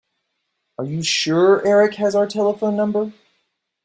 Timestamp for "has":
1.97-2.15